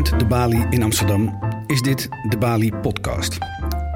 [0.00, 3.38] De Bali in Amsterdam is dit de Bali Podcast.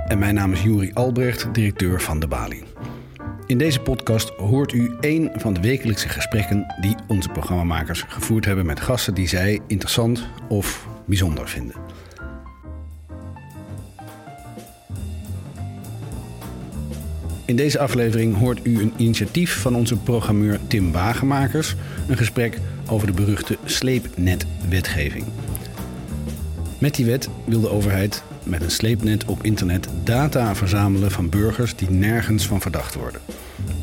[0.06, 2.62] En mijn naam is Juri Albrecht, directeur van de Bali.
[3.46, 8.66] In deze podcast hoort u één van de wekelijkse gesprekken die onze programmamakers gevoerd hebben
[8.66, 11.74] met gasten die zij interessant of bijzonder vinden.
[17.44, 21.74] In deze aflevering hoort u een initiatief van onze programmeur Tim Wagemakers,
[22.08, 22.58] een gesprek
[22.88, 25.24] over de beruchte sleepnetwetgeving.
[26.78, 31.76] Met die wet wil de overheid met een sleepnet op internet data verzamelen van burgers
[31.76, 33.20] die nergens van verdacht worden.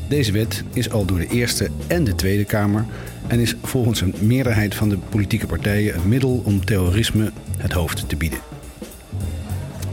[0.07, 2.85] Deze wet is al door de Eerste en de Tweede Kamer
[3.27, 8.09] en is volgens een meerderheid van de politieke partijen een middel om terrorisme het hoofd
[8.09, 8.39] te bieden.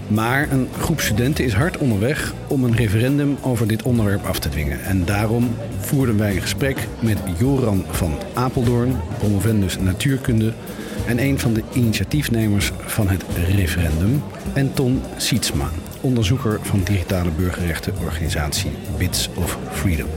[0.09, 4.49] Maar een groep studenten is hard onderweg om een referendum over dit onderwerp af te
[4.49, 4.83] dwingen.
[4.83, 10.53] En daarom voerden wij een gesprek met Joran van Apeldoorn, promovendus natuurkunde
[11.09, 14.23] en een van de initiatiefnemers van het referendum,
[14.55, 15.69] en Ton Sietsma,
[16.01, 20.09] onderzoeker van digitale burgerrechtenorganisatie Bits of Freedom.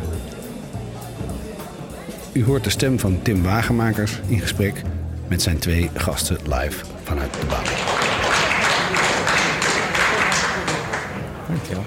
[2.31, 4.81] U hoort de stem van Tim Wagemakers in gesprek
[5.27, 7.63] met zijn twee gasten live vanuit de baan.
[11.47, 11.83] Dankjewel.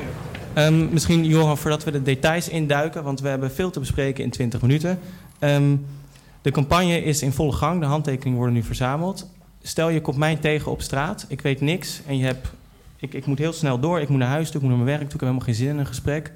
[0.55, 4.31] Um, misschien, Johan, voordat we de details induiken, want we hebben veel te bespreken in
[4.31, 4.99] 20 minuten.
[5.41, 5.87] Um,
[6.45, 9.31] de campagne is in volle gang, de handtekeningen worden nu verzameld.
[9.63, 12.49] Stel je komt mij tegen op straat, ik weet niks en je hebt,
[12.97, 14.99] ik, ik moet heel snel door, ik moet naar huis toe, ik moet naar mijn
[14.99, 16.33] werk toe, ik heb helemaal geen zin in een gesprek.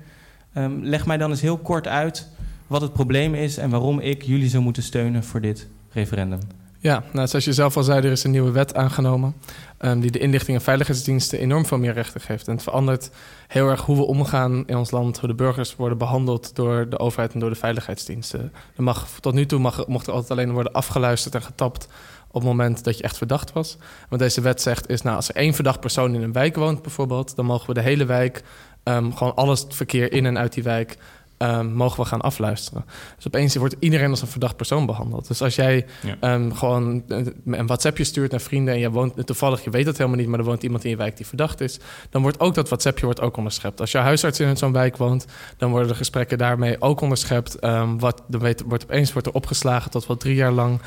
[0.55, 2.29] Um, leg mij dan eens heel kort uit
[2.67, 6.41] wat het probleem is en waarom ik jullie zou moeten steunen voor dit referendum.
[6.81, 9.35] Ja, nou, zoals je zelf al zei, er is een nieuwe wet aangenomen...
[9.81, 12.47] Um, die de inlichting- en veiligheidsdiensten enorm veel meer rechten geeft.
[12.47, 13.11] En het verandert
[13.49, 15.19] heel erg hoe we omgaan in ons land...
[15.19, 18.53] hoe de burgers worden behandeld door de overheid en door de veiligheidsdiensten.
[18.77, 21.89] Er mag, tot nu toe mag, mocht er altijd alleen worden afgeluisterd en getapt...
[22.29, 23.77] op het moment dat je echt verdacht was.
[24.09, 26.83] Wat deze wet zegt is, nou, als er één verdacht persoon in een wijk woont
[26.83, 27.37] bijvoorbeeld...
[27.37, 28.43] dan mogen we de hele wijk,
[28.85, 30.97] um, gewoon alles het verkeer in en uit die wijk
[31.39, 32.85] um, mogen we gaan afluisteren.
[33.17, 35.29] Dus opeens wordt iedereen als een verdacht persoon behandeld.
[35.29, 36.35] Dus als jij ja.
[36.35, 37.03] um, gewoon
[37.45, 40.39] een WhatsAppje stuurt naar vrienden en je woont toevallig, je weet dat helemaal niet, maar
[40.39, 41.79] er woont iemand in je wijk die verdacht is,
[42.11, 43.81] dan wordt ook dat WhatsAppje wordt ook onderschept.
[43.81, 45.27] Als je huisarts in zo'n wijk woont,
[45.57, 47.65] dan worden de gesprekken daarmee ook onderschept.
[47.65, 50.81] Um, wat, dan weet, wordt opeens wordt er opgeslagen tot wel drie jaar lang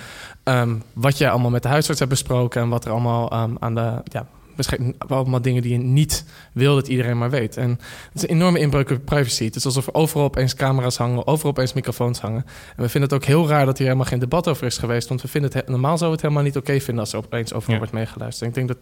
[0.94, 4.28] wat jij allemaal met de huisarts hebt besproken en wat er allemaal aan de ja,
[4.56, 7.58] misschien allemaal dingen die je niet wil dat iedereen maar weet.
[7.58, 7.80] En het
[8.14, 9.46] is een enorme inbreuk op privacy.
[9.46, 12.46] Het is alsof er overal opeens camera's hangen, overal opeens microfoons hangen.
[12.76, 15.08] En we vinden het ook heel raar dat hier helemaal geen debat over is geweest.
[15.08, 17.78] Want we vinden het normaal zou het helemaal niet oké vinden als er opeens overal
[17.78, 18.50] wordt meegeluisterd.
[18.50, 18.78] Ik denk dat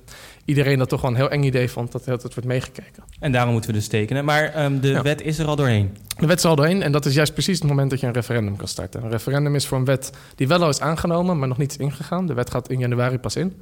[0.46, 3.04] iedereen dat toch wel een heel eng idee vond dat het wordt meegekeken.
[3.20, 4.26] En daarom moeten we dus tekenen.
[4.26, 5.02] Maar um, de ja.
[5.02, 5.98] wet is er al doorheen.
[6.18, 8.14] De wet is al doorheen en dat is juist precies het moment dat je een
[8.14, 9.04] referendum kan starten.
[9.04, 11.78] Een referendum is voor een wet die wel al is aangenomen, maar nog niet is
[11.78, 12.26] ingegaan.
[12.26, 13.62] De wet gaat in januari pas in.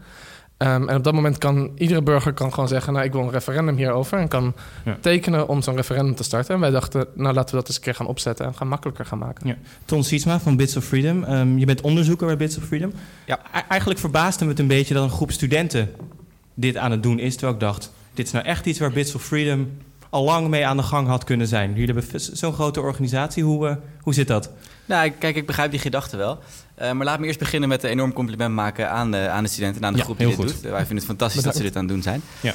[0.59, 2.93] Um, en op dat moment kan iedere burger kan gewoon zeggen...
[2.93, 4.19] nou, ik wil een referendum hierover...
[4.19, 4.53] en kan
[4.85, 4.97] ja.
[5.01, 6.53] tekenen om zo'n referendum te starten.
[6.53, 8.45] En wij dachten, nou, laten we dat eens een keer gaan opzetten...
[8.45, 9.47] en gaan makkelijker gaan maken.
[9.47, 9.55] Ja.
[9.85, 11.23] Ton Sietsma van Bits of Freedom.
[11.23, 12.91] Um, je bent onderzoeker bij Bits of Freedom.
[13.25, 13.39] Ja.
[13.69, 15.91] Eigenlijk verbaasde me het een beetje dat een groep studenten...
[16.53, 17.91] dit aan het doen is, terwijl ik dacht...
[18.13, 19.71] dit is nou echt iets waar Bits of Freedom
[20.09, 21.73] al lang mee aan de gang had kunnen zijn.
[21.73, 23.43] Jullie hebben zo'n grote organisatie.
[23.43, 24.51] Hoe, uh, hoe zit dat?
[24.85, 26.39] Nou, kijk, ik begrijp die gedachte wel.
[26.81, 29.49] Uh, maar laat me eerst beginnen met een enorm compliment maken aan de, aan de
[29.49, 30.47] studenten en aan de ja, groep die dit goed.
[30.47, 30.61] doet.
[30.61, 31.57] Wij vinden het fantastisch Bedankt.
[31.57, 32.21] dat ze dit aan het doen zijn.
[32.41, 32.53] Ja.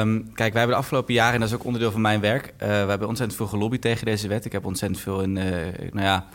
[0.00, 2.46] Um, kijk, wij hebben de afgelopen jaren, en dat is ook onderdeel van mijn werk,
[2.46, 4.44] uh, we hebben ontzettend veel gelobbyd tegen deze wet.
[4.44, 6.26] Ik heb ontzettend veel in, nou ja,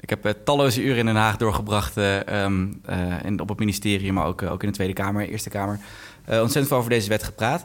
[0.00, 2.80] ik heb talloze uren in Den Haag doorgebracht um,
[3.24, 5.78] in, op het ministerie, maar ook, ook in de Tweede Kamer, Eerste Kamer.
[6.26, 7.64] ontzettend veel over deze wet gepraat.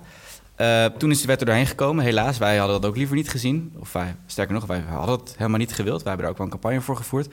[0.57, 2.03] Uh, toen is de wet er doorheen gekomen.
[2.03, 3.73] Helaas, wij hadden dat ook liever niet gezien.
[3.79, 6.03] Of wij, sterker nog, wij hadden het helemaal niet gewild.
[6.03, 7.27] Wij hebben er ook wel een campagne voor gevoerd.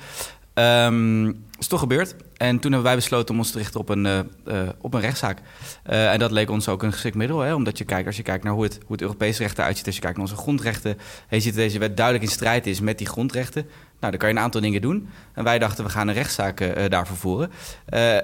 [0.55, 2.15] Um, is toch gebeurd.
[2.37, 4.19] En toen hebben wij besloten om ons te richten op een, uh,
[4.49, 5.39] uh, op een rechtszaak.
[5.83, 7.41] En dat leek ons ook een geschikt middel.
[7.41, 7.55] Hè?
[7.55, 9.87] Omdat je kijkt, als je kijkt naar hoe het, hoe het Europese recht eruit ziet...
[9.87, 10.91] als je kijkt naar onze grondrechten...
[11.29, 13.63] en je ziet deze wet duidelijk in strijd is met die grondrechten...
[14.01, 15.09] nou, dan kan je een aantal dingen doen.
[15.35, 17.51] En wij dachten, we gaan een rechtszaak daarvoor voeren.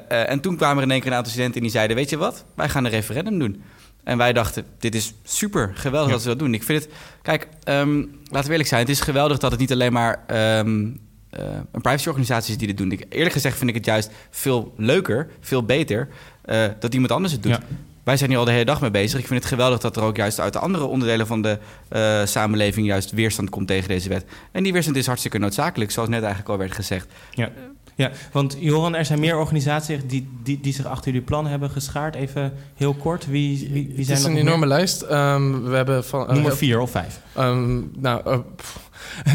[0.08, 1.60] en toen kwamen er in één keer een aantal studenten...
[1.60, 3.62] die zeiden, weet je wat, wij gaan een referendum doen...
[4.08, 6.12] En wij dachten, dit is super, geweldig ja.
[6.12, 6.54] dat ze dat doen.
[6.54, 9.72] Ik vind het, kijk, um, laten we eerlijk zijn, het is geweldig dat het niet
[9.72, 10.24] alleen maar
[10.58, 11.00] um,
[11.38, 12.92] uh, een privacyorganisatie is die dit doen.
[12.92, 16.08] Ik, eerlijk gezegd vind ik het juist veel leuker, veel beter
[16.46, 17.52] uh, dat iemand anders het doet.
[17.52, 17.60] Ja.
[18.04, 19.20] Wij zijn hier al de hele dag mee bezig.
[19.20, 21.58] Ik vind het geweldig dat er ook juist uit de andere onderdelen van de
[21.92, 24.24] uh, samenleving juist weerstand komt tegen deze wet.
[24.52, 27.06] En die weerstand is hartstikke noodzakelijk, zoals net eigenlijk al werd gezegd.
[27.30, 27.50] Ja.
[27.98, 31.70] Ja, want Johan, er zijn meer organisaties die, die, die zich achter jullie plan hebben
[31.70, 32.14] geschaard.
[32.14, 35.02] Even heel kort, wie, wie, wie zijn Het is een enorme lijst.
[35.02, 37.20] Um, we hebben van, uh, Noem vier of vijf.
[37.38, 38.38] Um, nou, uh,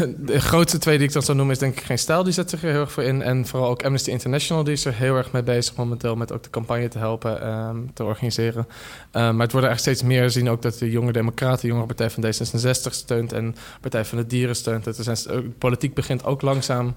[0.18, 2.22] de grootste twee die ik dan zou noemen is denk ik Geen Stijl.
[2.22, 3.22] Die zet zich er heel erg voor in.
[3.22, 4.64] En vooral ook Amnesty International.
[4.64, 7.90] Die is er heel erg mee bezig momenteel met ook de campagne te helpen um,
[7.94, 8.66] te organiseren.
[9.12, 10.30] maar het worden eigenlijk steeds meer.
[10.30, 13.32] zien ook dat de Jonge Democraten, de Jonge Partij van D66 steunt.
[13.32, 14.84] En Partij van de Dieren steunt.
[14.84, 16.94] Het zijn, politiek begint ook langzaam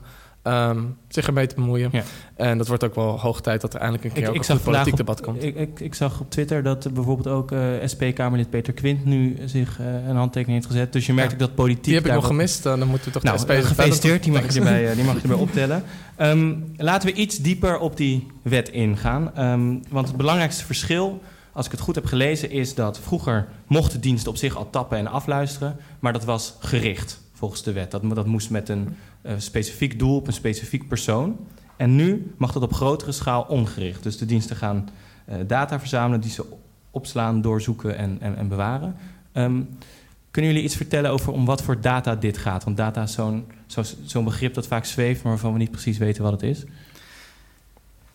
[0.47, 1.89] um, zich ermee te bemoeien.
[1.91, 2.03] Ja.
[2.35, 4.47] En dat wordt ook wel hoog tijd dat er eindelijk een keer ik, ook ik
[4.47, 5.44] een politiek debat komt.
[5.44, 9.79] Ik, ik, ik, zag op Twitter dat bijvoorbeeld ook uh, SP-Kamerlid Peter Quint nu zich
[9.79, 10.94] uh, een handtekening heeft gezet.
[10.94, 11.83] Dus je merkt ook dat politiek...
[11.83, 13.51] Die heb ik nog gemist, dan moeten we toch nou, de SP...
[13.67, 15.83] gefeliciteerd, die mag, je erbij, die mag je erbij optellen.
[16.21, 19.31] Um, laten we iets dieper op die wet ingaan.
[19.39, 21.21] Um, want het belangrijkste verschil
[21.51, 24.97] als ik het goed heb gelezen, is dat vroeger mochten diensten op zich al tappen
[24.97, 27.91] en afluisteren, maar dat was gericht volgens de wet.
[27.91, 28.95] Dat, dat moest met een
[29.25, 31.37] uh, specifiek doel op een specifiek persoon.
[31.75, 34.03] En nu mag dat op grotere schaal ongericht.
[34.03, 34.89] Dus de diensten gaan
[35.29, 36.45] uh, data verzamelen, die ze
[36.91, 38.95] opslaan, doorzoeken en, en, en bewaren.
[39.33, 39.69] Um,
[40.31, 42.63] kunnen jullie iets vertellen over om wat voor data dit gaat?
[42.63, 45.97] Want data is zo'n zo, zo'n begrip dat vaak zweeft, maar waarvan we niet precies
[45.97, 46.63] weten wat het is.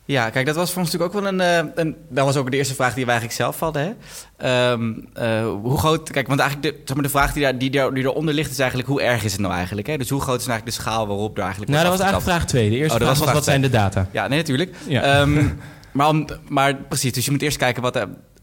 [0.04, 2.50] Ja, kijk, dat was voor ons natuurlijk ook wel een, uh, een, Dat was ook
[2.50, 3.96] de eerste vraag die we eigenlijk zelf hadden.
[4.36, 4.70] Hè?
[4.70, 6.10] Um, uh, hoe groot.
[6.10, 8.50] Kijk, want eigenlijk de, zeg maar, de vraag die, daar, die, die, die eronder ligt
[8.50, 9.86] is eigenlijk: hoe erg is het nou eigenlijk?
[9.86, 9.96] Hè?
[9.96, 11.70] Dus hoe groot is nou eigenlijk de schaal waarop er eigenlijk.
[11.70, 12.70] Nou, dat was eigenlijk vraag 2.
[12.70, 14.08] De eerste oh, vraag was: wat zijn de data?
[14.10, 14.74] Ja, nee, natuurlijk.
[14.86, 15.20] Ja.
[15.20, 15.58] Um,
[15.92, 17.94] maar, om, maar precies, dus je moet eerst kijken wat,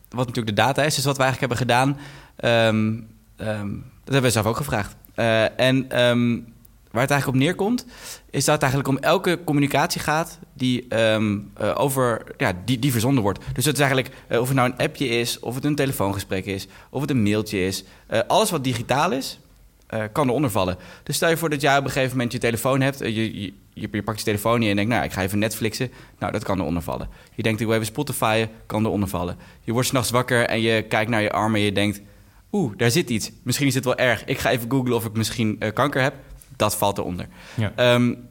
[0.10, 0.96] wat natuurlijk de data is.
[0.96, 1.98] Dus wat we eigenlijk hebben gedaan.
[2.76, 3.08] Um,
[4.10, 4.96] dat hebben we zelf ook gevraagd.
[5.16, 5.88] Uh, en
[6.92, 7.86] waar het eigenlijk op neerkomt,
[8.30, 12.92] is dat het eigenlijk om elke communicatie gaat die, um, uh, over, ja, die, die
[12.92, 13.40] verzonden wordt.
[13.54, 16.46] Dus het is eigenlijk, uh, of het nou een appje is, of het een telefoongesprek
[16.46, 17.84] is, of het een mailtje is.
[18.12, 19.40] Uh, alles wat digitaal is,
[20.12, 20.78] kan eronder vallen.
[21.04, 24.04] Dus stel je voor dat jij op een gegeven moment je telefoon hebt, je, je,
[24.04, 25.92] pakt je telefoon in en denkt, nou, ik ga even Netflixen.
[26.20, 27.10] Nou, dat kan eronder vallen.
[27.36, 29.38] Je denkt, ik wil even Spotify, kan eronder vallen.
[29.64, 32.02] Je wordt s'nachts wakker en je kijkt naar je arm en je denkt,
[32.52, 33.32] oeh, daar zit iets.
[33.44, 34.26] Misschien is het wel erg.
[34.26, 36.14] Ik ga even googlen of ik misschien kanker heb
[36.60, 37.28] dat valt eronder.
[37.56, 37.94] Ja.
[37.94, 38.28] Um,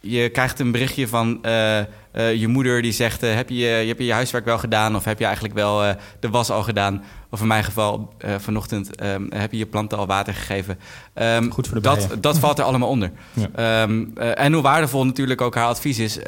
[0.00, 3.66] je krijgt een berichtje van uh, uh, je moeder die zegt: uh, heb, je, je,
[3.66, 4.96] heb je je huiswerk wel gedaan?
[4.96, 7.04] Of heb je eigenlijk wel de was al gedaan?
[7.30, 10.78] Of in mijn geval vanochtend um, heb je je planten al water gegeven?
[11.14, 13.10] Um, Goed voor de dat, dat valt er allemaal onder.
[13.32, 13.86] Ja.
[14.34, 16.18] en hoe waardevol natuurlijk ook haar advies is,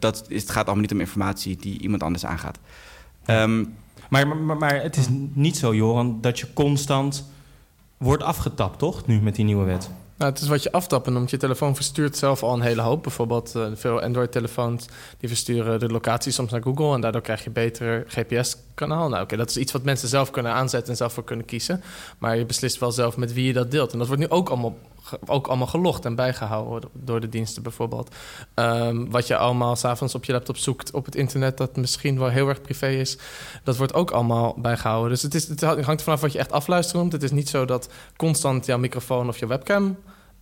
[0.00, 2.58] dat is, het gaat allemaal niet om informatie die iemand anders aangaat.
[3.26, 3.46] Ja.
[4.08, 7.30] Maar, maar, maar, het is niet zo, Joran, dat je constant
[7.96, 9.06] wordt afgetapt, toch?
[9.06, 9.90] Nu met die nieuwe wet.
[10.18, 11.30] Nou, het is wat je aftappen noemt.
[11.30, 13.02] Je telefoon verstuurt zelf al een hele hoop.
[13.02, 14.86] Bijvoorbeeld uh, veel Android-telefoons
[15.18, 16.94] die versturen de locatie soms naar Google...
[16.94, 19.08] en daardoor krijg je betere GPS-kanaal.
[19.08, 21.82] Nou, oké, dat is iets wat mensen zelf kunnen aanzetten en zelf voor kunnen kiezen.
[22.18, 23.92] Maar je beslist wel zelf met wie je dat deelt.
[23.92, 24.76] En dat wordt nu ook allemaal
[25.26, 28.14] ook allemaal gelogd en bijgehouden door de diensten bijvoorbeeld.
[28.54, 32.28] Um, wat je allemaal s'avonds op je laptop zoekt op het internet, dat misschien wel
[32.28, 33.18] heel erg privé is,
[33.64, 35.10] dat wordt ook allemaal bijgehouden.
[35.10, 37.12] Dus het, is, het hangt vanaf wat je echt afluisteren noemt.
[37.12, 39.84] Het is niet zo dat constant jouw microfoon of je webcam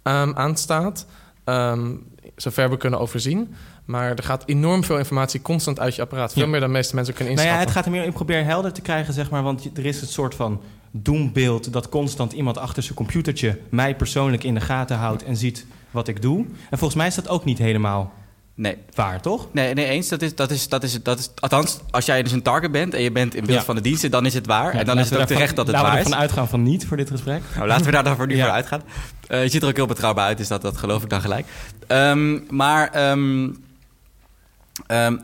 [0.02, 1.06] um, aanstaat.
[1.44, 3.54] Um, zover we kunnen overzien.
[3.87, 6.33] Maar er gaat enorm veel informatie constant uit je apparaat.
[6.33, 7.59] Veel meer dan de meeste mensen kunnen inschatten.
[7.59, 9.43] Nou ja, het gaat er meer om probeer helder te krijgen, zeg maar.
[9.43, 10.61] Want er is het soort van
[10.91, 15.67] doembeeld dat constant iemand achter zijn computertje mij persoonlijk in de gaten houdt en ziet
[15.91, 16.38] wat ik doe.
[16.71, 18.12] En volgens mij is dat ook niet helemaal
[18.56, 18.77] Nee.
[18.94, 19.49] Waar, toch?
[19.53, 20.09] Nee, nee eens.
[20.09, 22.94] Dat is, dat is, dat is, dat is, althans, als jij dus een target bent
[22.94, 24.73] en je bent in beeld van de diensten, dan is het waar.
[24.73, 25.91] en dan is het ook terecht dat het waar is.
[25.91, 27.43] Laten we ervan uitgaan van niet voor dit gesprek.
[27.55, 28.83] Nou, laten we daar dan voor nu voor uitgaan.
[29.28, 31.47] Uh, je ziet er ook heel betrouwbaar uit, dus dat, dat geloof ik dan gelijk.
[31.88, 33.64] Um, maar um,
[34.88, 35.21] um,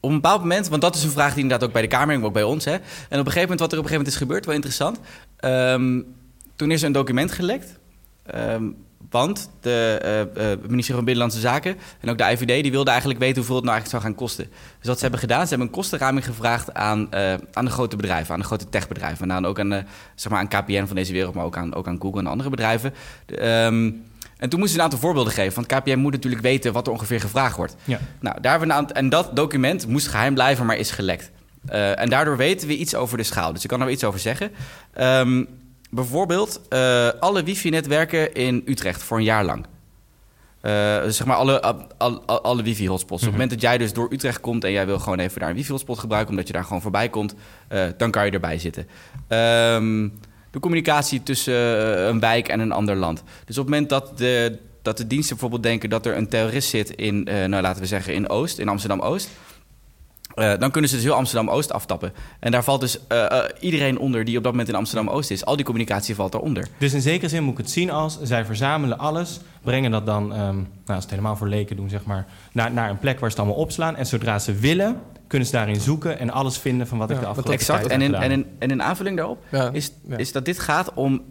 [0.00, 2.14] op een bepaald moment, want dat is een vraag die inderdaad ook bij de Kamer
[2.14, 2.64] en ook bij ons.
[2.64, 2.72] Hè.
[2.72, 4.98] En op een gegeven moment, wat er op een gegeven moment is gebeurd, wel interessant.
[5.40, 6.14] Um,
[6.56, 7.78] toen is er een document gelekt.
[8.34, 8.76] Um,
[9.10, 10.00] want de
[10.36, 12.62] uh, ministerie van Binnenlandse Zaken en ook de IVD...
[12.62, 14.44] die wilden eigenlijk weten hoeveel het nou eigenlijk zou gaan kosten.
[14.78, 17.96] Dus wat ze hebben gedaan, ze hebben een kostenraming gevraagd aan, uh, aan de grote
[17.96, 18.34] bedrijven...
[18.34, 19.22] aan de grote techbedrijven.
[19.22, 21.86] En dan ook aan, zeg maar aan KPN van deze wereld, maar ook aan, ook
[21.86, 22.94] aan Google en andere bedrijven.
[23.42, 24.04] Um,
[24.38, 25.54] en toen moesten ze een aantal voorbeelden geven.
[25.54, 27.76] Want KPN moet natuurlijk weten wat er ongeveer gevraagd wordt.
[27.84, 27.98] Ja.
[28.20, 31.30] Nou, daar hebben we een en dat document moest geheim blijven, maar is gelekt.
[31.70, 33.52] Uh, en daardoor weten we iets over de schaal.
[33.52, 34.50] Dus ik kan er iets over zeggen.
[35.00, 35.48] Um,
[35.90, 39.66] bijvoorbeeld uh, alle wifi-netwerken in Utrecht voor een jaar lang.
[40.62, 40.72] Uh,
[41.06, 41.62] zeg maar alle,
[41.98, 43.22] alle, alle wifi-hotspots.
[43.22, 43.30] Op het mhm.
[43.30, 45.98] moment dat jij dus door Utrecht komt en jij wil gewoon even daar een wifi-hotspot
[45.98, 47.34] gebruiken, omdat je daar gewoon voorbij komt,
[47.96, 48.86] dan kan je erbij zitten.
[49.28, 50.12] Um,
[50.58, 53.22] de communicatie tussen eh, een wijk en een ander land.
[53.44, 56.68] Dus op het moment dat de, dat de diensten bijvoorbeeld denken dat er een terrorist
[56.68, 59.28] zit in, uh, nou laten we zeggen, in Oost, in Amsterdam Oost.
[60.38, 62.12] Uh, dan kunnen ze dus heel Amsterdam-Oost aftappen.
[62.40, 65.44] En daar valt dus uh, uh, iedereen onder die op dat moment in Amsterdam-Oost is.
[65.44, 66.68] Al die communicatie valt daaronder.
[66.78, 68.18] Dus in zekere zin moet ik het zien als...
[68.22, 70.22] zij verzamelen alles, brengen dat dan...
[70.22, 72.26] Um, nou, als het helemaal voor leken doen, zeg maar...
[72.52, 73.96] Naar, naar een plek waar ze het allemaal opslaan.
[73.96, 76.18] En zodra ze willen, kunnen ze daarin zoeken...
[76.18, 77.80] en alles vinden van wat ik de afgelopen exact.
[77.80, 79.70] tijd en in, en, in, en in aanvulling daarop ja.
[79.72, 81.22] is, is dat dit gaat om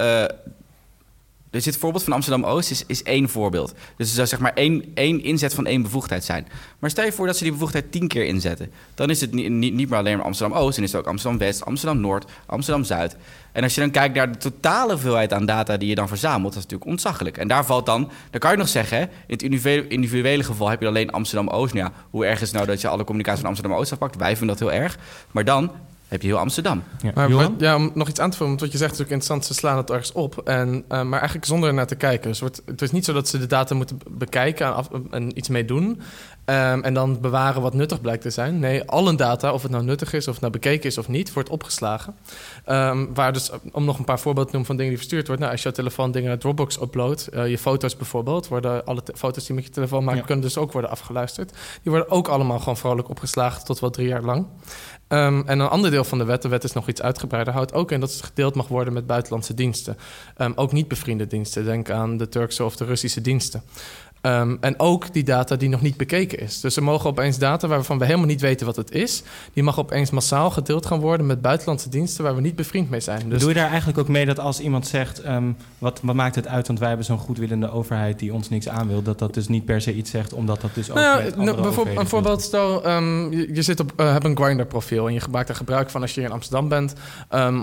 [1.50, 3.74] dus dit voorbeeld van Amsterdam-Oost is, is één voorbeeld.
[3.98, 6.48] Dus er zou zeg maar één, één inzet van één bevoegdheid zijn.
[6.80, 8.72] Maar stel je voor dat ze die bevoegdheid tien keer inzetten.
[8.96, 10.76] Dan is het niet, niet, niet meer alleen maar Amsterdam-Oost...
[10.76, 13.16] dan is het ook Amsterdam-West, Amsterdam-Noord, Amsterdam-Zuid.
[13.52, 16.54] En als je dan kijkt naar de totale hoeveelheid aan data die je dan verzamelt...
[16.54, 17.38] dat is natuurlijk ontzaglijk.
[17.38, 19.02] En daar valt dan, dan kan je nog zeggen...
[19.02, 19.42] in het
[19.90, 21.74] individuele geval heb je alleen Amsterdam-Oost.
[21.74, 24.16] Nou ja, hoe erg is nou dat je alle communicatie van Amsterdam-Oost afpakt?
[24.16, 24.98] Wij vinden dat heel erg.
[25.32, 25.72] Maar dan
[26.08, 26.84] heb je heel Amsterdam.
[27.02, 27.12] Ja.
[27.16, 29.46] Maar ja, om nog iets aan te vullen, want wat je zegt is ook interessant,
[29.46, 30.42] ze slaan het ergens op.
[30.44, 32.30] En, uh, maar eigenlijk zonder er naar te kijken.
[32.30, 35.38] Dus wordt, het is niet zo dat ze de data moeten bekijken en, af, en
[35.38, 36.02] iets mee doen.
[36.50, 38.60] Um, en dan bewaren wat nuttig blijkt te zijn.
[38.60, 41.34] Nee, alle data, of het nou nuttig is, of het nou bekeken is of niet,
[41.34, 42.16] wordt opgeslagen.
[42.68, 45.46] Um, waar dus, om nog een paar voorbeelden te noemen van dingen die verstuurd worden.
[45.46, 49.46] Nou, als je telefoon dingen naar Dropbox uploadt, uh, je foto's bijvoorbeeld, worden alle foto's
[49.46, 50.26] die met je telefoon maken, ja.
[50.26, 51.52] kunnen dus ook worden afgeluisterd.
[51.84, 54.46] Die worden ook allemaal gewoon vrolijk opgeslagen tot wel drie jaar lang.
[55.10, 57.74] Um, en een ander deel van de wet, de wet is nog iets uitgebreider, houdt
[57.74, 59.98] ook in dat het gedeeld mag worden met buitenlandse diensten.
[60.56, 63.64] Ook niet bevriende diensten, denk aan de Turkse of de Russische diensten.
[64.28, 66.60] Um, en ook die data die nog niet bekeken is.
[66.60, 69.24] Dus er mogen opeens data waarvan we helemaal niet weten wat het is...
[69.54, 72.24] die mag opeens massaal gedeeld gaan worden met buitenlandse diensten...
[72.24, 73.30] waar we niet bevriend mee zijn.
[73.30, 73.40] Dus...
[73.40, 75.26] Doe je daar eigenlijk ook mee dat als iemand zegt...
[75.26, 78.20] Um, wat, wat maakt het uit, want wij hebben zo'n goedwillende overheid...
[78.20, 80.34] die ons niks aan wil, dat dat dus niet per se iets zegt...
[80.34, 83.80] omdat dat dus ook nou, met nou, bijvoorbeeld, Een voorbeeld, stel, um, je, je, zit
[83.80, 85.08] op, uh, hebt een Grindr-profiel...
[85.08, 86.94] en je maakt er gebruik van als je hier in Amsterdam bent...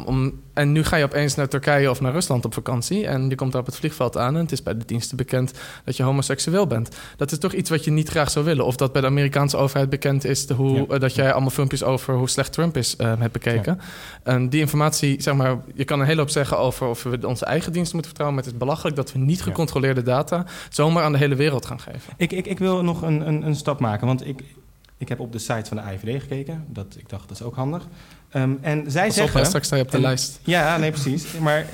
[0.06, 3.06] om, en nu ga je opeens naar Turkije of naar Rusland op vakantie...
[3.06, 4.35] en je komt daar op het vliegveld aan...
[4.35, 5.52] en het is bij de diensten bekend
[5.85, 6.88] dat je homoseksueel bent...
[7.16, 8.66] Dat is toch iets wat je niet graag zou willen.
[8.66, 10.46] Of dat bij de Amerikaanse overheid bekend is...
[10.46, 10.99] De hoe, ja.
[10.99, 13.78] dat jij allemaal filmpjes over hoe slecht Trump is uh, hebt bekeken.
[13.78, 14.32] Ja.
[14.32, 15.58] En die informatie, zeg maar...
[15.75, 18.34] je kan een hele hoop zeggen over of we onze eigen diensten moeten vertrouwen...
[18.34, 20.46] maar het is belachelijk dat we niet gecontroleerde data...
[20.70, 22.12] zomaar aan de hele wereld gaan geven.
[22.16, 24.42] Ik, ik, ik wil nog een, een, een stap maken, want ik...
[24.99, 26.64] Ik heb op de site van de AIVD gekeken.
[26.68, 27.87] Dat, ik dacht, dat is ook handig.
[28.37, 29.40] Um, en zij Pas zeggen...
[29.40, 30.40] Op, straks sta je op de en, lijst.
[30.42, 31.38] Ja, nee, precies.
[31.38, 31.66] Maar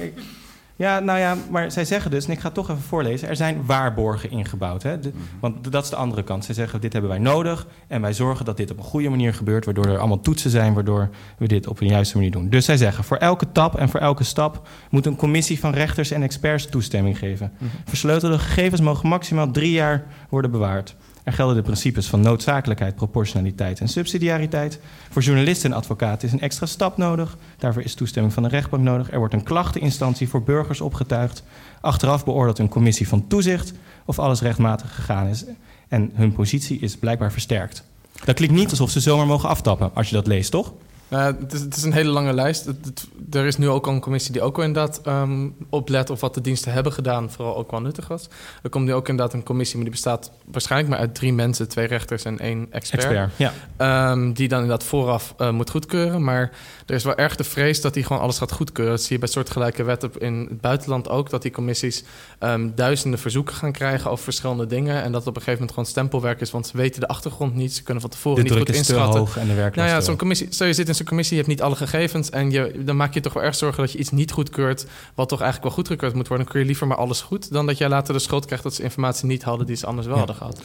[0.80, 3.28] ja, nou ja, maar zij zeggen dus, en ik ga het toch even voorlezen...
[3.28, 4.82] er zijn waarborgen ingebouwd.
[4.82, 5.00] Hè?
[5.00, 5.20] De, -hmm.
[5.40, 6.44] Want dat is de andere kant.
[6.44, 7.66] Zij zeggen, dit hebben wij nodig...
[7.86, 9.64] en wij zorgen dat dit op een goede manier gebeurt...
[9.64, 10.74] waardoor er allemaal toetsen zijn...
[10.74, 11.08] waardoor
[11.38, 12.48] we dit op een juiste manier doen.
[12.48, 14.68] Dus zij zeggen, voor elke tap en voor elke stap...
[14.90, 17.52] moet een commissie van rechters en experts toestemming geven.
[17.58, 17.70] -hmm.
[17.84, 20.96] Versleutelde gegevens mogen maximaal drie jaar worden bewaard.
[21.24, 24.80] Er gelden de principes van noodzakelijkheid, proportionaliteit en subsidiariteit.
[25.10, 27.36] Voor journalisten en advocaten is een extra stap nodig.
[27.58, 29.10] Daarvoor is toestemming van de rechtbank nodig.
[29.12, 31.42] Er wordt een klachteninstantie voor burgers opgetuigd.
[31.80, 33.72] Achteraf beoordeelt een commissie van toezicht
[34.04, 35.44] of alles rechtmatig gegaan is.
[35.88, 37.84] En hun positie is blijkbaar versterkt.
[38.24, 40.72] Dat klinkt niet alsof ze zomaar mogen aftappen als je dat leest, toch?
[41.10, 42.64] Uh, het, is, het, is, een hele lange lijst.
[42.64, 46.10] Het, het, er is nu ook al een commissie die ook wel inderdaad um, oplet
[46.10, 48.28] of wat de diensten hebben gedaan, vooral ook wel nuttig was.
[48.62, 51.68] Er komt nu ook inderdaad een commissie, maar die bestaat waarschijnlijk maar uit drie mensen,
[51.68, 53.04] twee rechters en één expert.
[53.04, 54.10] expert ja.
[54.10, 56.24] um, die dan inderdaad vooraf uh, moet goedkeuren.
[56.24, 56.50] Maar
[56.86, 58.94] er is wel erg de vrees dat hij gewoon alles gaat goedkeuren.
[58.94, 62.04] Dat zie je bij soortgelijke wetten in het buitenland ook, dat die commissies
[62.40, 65.02] um, duizenden verzoeken gaan krijgen over verschillende dingen.
[65.02, 67.74] En dat op een gegeven moment gewoon stempelwerk is, want ze weten de achtergrond niet,
[67.74, 69.20] ze kunnen van tevoren de niet goed inschatten.
[69.20, 71.54] Hoog en de nou ja, zo'n commissie, stel je zit in zo'n commissie, je hebt
[71.54, 74.10] niet alle gegevens en je, dan maak je toch wel erg zorgen dat je iets
[74.10, 76.44] niet goedkeurt, wat toch eigenlijk wel goedgekeurd moet worden.
[76.44, 78.74] Dan kun je liever maar alles goed, dan dat jij later de schuld krijgt dat
[78.74, 80.22] ze informatie niet hadden die ze anders wel ja.
[80.24, 80.62] hadden gehad.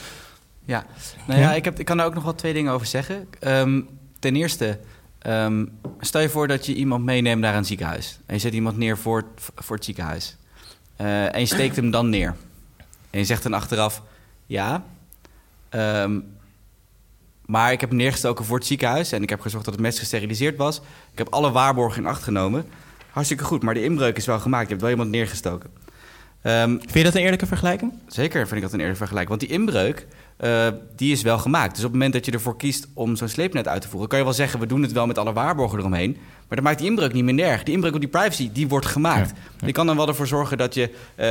[0.65, 0.85] Ja,
[1.27, 3.27] nou ja, ik, heb, ik kan daar ook nog wel twee dingen over zeggen.
[3.41, 3.87] Um,
[4.19, 4.79] ten eerste,
[5.27, 8.19] um, stel je voor dat je iemand meeneemt naar een ziekenhuis.
[8.25, 10.37] En je zet iemand neer voor het, voor het ziekenhuis.
[11.01, 12.35] Uh, en je steekt hem dan neer.
[13.09, 14.01] En je zegt dan achteraf,
[14.45, 14.83] ja,
[15.71, 16.25] um,
[17.45, 19.11] maar ik heb hem neergestoken voor het ziekenhuis...
[19.11, 20.77] en ik heb gezorgd dat het mes gesteriliseerd was.
[21.11, 22.65] Ik heb alle waarborgen in acht genomen.
[23.09, 24.63] Hartstikke goed, maar de inbreuk is wel gemaakt.
[24.63, 25.69] Je hebt wel iemand neergestoken.
[26.43, 27.93] Um, vind je dat een eerlijke vergelijking?
[28.07, 29.37] Zeker vind ik dat een eerlijke vergelijking.
[29.37, 30.07] Want die inbreuk,
[30.39, 31.69] uh, die is wel gemaakt.
[31.69, 34.09] Dus op het moment dat je ervoor kiest om zo'n sleepnet uit te voeren...
[34.09, 36.11] kan je wel zeggen, we doen het wel met alle waarborgen eromheen...
[36.47, 37.63] maar dan maakt die inbreuk niet minder erg.
[37.63, 39.29] Die inbreuk op die privacy, die wordt gemaakt.
[39.29, 39.67] Ja, ja.
[39.67, 40.95] Je kan dan wel ervoor zorgen dat je...
[41.15, 41.29] Uh,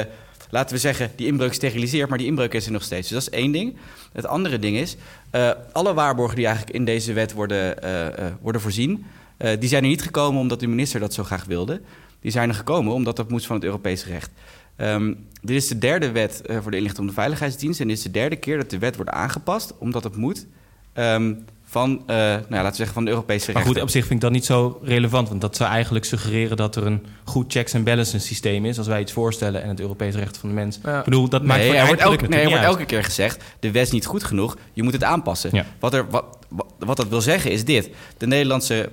[0.54, 3.08] laten we zeggen, die inbreuk steriliseert, maar die inbreuk is er nog steeds.
[3.08, 3.76] Dus dat is één ding.
[4.12, 4.96] Het andere ding is,
[5.32, 8.08] uh, alle waarborgen die eigenlijk in deze wet worden, uh, uh,
[8.40, 9.04] worden voorzien,
[9.58, 11.80] die zijn er niet gekomen omdat de minister dat zo graag wilde.
[12.20, 14.30] Die zijn er gekomen omdat dat moest van het Europese recht.
[14.76, 17.80] Um, dit is de derde wet voor de inlichting om de veiligheidsdienst.
[17.80, 20.46] En dit is de derde keer dat de wet wordt aangepast, omdat het moet.
[20.94, 21.44] Um,
[21.75, 23.54] van, uh, nou ja, laten we zeggen, van de Europese rechten.
[23.54, 25.28] Maar goed, op zich vind ik dat niet zo relevant.
[25.28, 28.78] Want dat zou eigenlijk suggereren dat er een goed checks and balances systeem is...
[28.78, 30.78] als wij iets voorstellen en het Europese recht van de mens.
[30.83, 30.99] Ja.
[30.99, 33.43] Ik bedoel, dat nee, maakt er wordt, elke, nee, er wordt elke keer gezegd...
[33.61, 35.50] de wet is niet goed genoeg, je moet het aanpassen.
[35.52, 35.66] Ja.
[35.78, 36.25] Wat, er, wat,
[36.78, 37.90] wat dat wil zeggen is dit.
[38.16, 38.90] De Nederlandse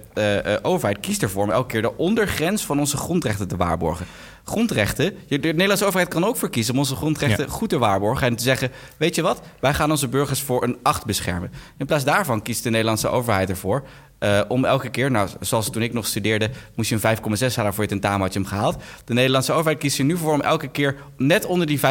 [0.61, 4.05] overheid kiest ervoor om elke keer de ondergrens van onze grondrechten te waarborgen
[4.43, 5.15] grondrechten.
[5.27, 8.27] De Nederlandse overheid kan ook voor kiezen om onze grondrechten goed te waarborgen.
[8.27, 11.51] En te zeggen: Weet je wat, wij gaan onze burgers voor een acht beschermen.
[11.77, 13.83] In plaats daarvan kiest de Nederlandse overheid ervoor.
[14.19, 17.17] Uh, om elke keer, nou, zoals toen ik nog studeerde, moest je een
[17.49, 18.81] 5,6 halen voor je tentamen, had je hem gehaald.
[19.05, 21.83] De Nederlandse overheid kiest er nu voor om elke keer net onder die 5,6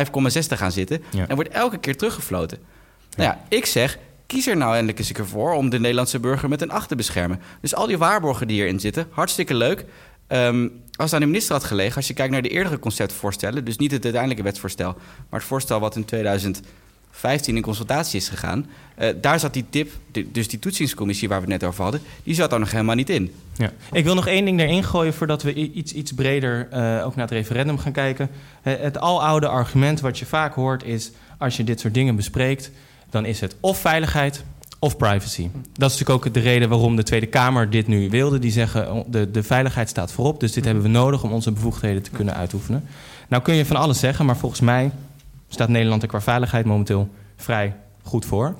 [0.48, 1.02] te gaan zitten.
[1.28, 2.58] En wordt elke keer teruggefloten.
[3.16, 6.62] Nou ja, ik zeg, kies er nou eindelijk eens voor om de Nederlandse burger met
[6.62, 7.40] een 8 te beschermen.
[7.60, 9.84] Dus al die waarborgen die hierin zitten, hartstikke leuk.
[10.28, 13.64] Um, als het aan de minister had gelegen, als je kijkt naar de eerdere conceptvoorstellen,
[13.64, 14.92] dus niet het uiteindelijke wetsvoorstel,
[15.28, 18.66] maar het voorstel wat in 2015 in consultatie is gegaan,
[18.98, 19.90] uh, daar zat die tip,
[20.32, 23.10] dus die toetsingscommissie waar we het net over hadden, die zat daar nog helemaal niet
[23.10, 23.34] in.
[23.56, 23.72] Ja.
[23.92, 27.26] Ik wil nog één ding erin gooien voordat we iets, iets breder uh, ook naar
[27.26, 28.30] het referendum gaan kijken.
[28.62, 32.70] Uh, het aloude argument wat je vaak hoort is, als je dit soort dingen bespreekt,
[33.10, 34.44] dan is het of veiligheid
[34.82, 35.48] of privacy.
[35.52, 38.38] Dat is natuurlijk ook de reden waarom de Tweede Kamer dit nu wilde.
[38.38, 41.52] Die zeggen oh, de, de veiligheid staat voorop, dus dit hebben we nodig om onze
[41.52, 42.84] bevoegdheden te kunnen uitoefenen.
[43.28, 44.90] Nou kun je van alles zeggen, maar volgens mij
[45.48, 48.54] staat Nederland er qua veiligheid momenteel vrij goed voor.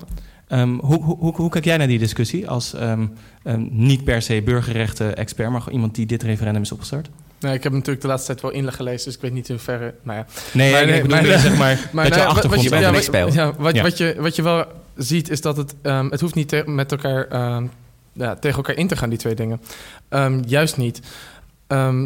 [0.49, 3.13] Um, hoe, hoe, hoe, kijk jij naar die discussie als um,
[3.43, 7.09] um, niet per se burgerrechten-expert, maar iemand die dit referendum is opgestart?
[7.39, 9.55] Nee, ik heb natuurlijk de laatste tijd wel inleg gelezen, dus ik weet niet in
[9.55, 9.93] hoeverre.
[10.03, 10.25] Nou ja.
[10.53, 13.53] Nee, maar, nee, ik bedoel, zeg maar, maar dat je achtergrond je, ja, wat, ja,
[13.57, 13.83] wat, ja.
[13.83, 16.91] wat, je, wat je wel ziet, is dat het, um, het hoeft niet te, met
[16.91, 17.71] elkaar, um,
[18.13, 19.61] ja, tegen elkaar in te gaan, die twee dingen.
[20.09, 21.01] Um, juist niet.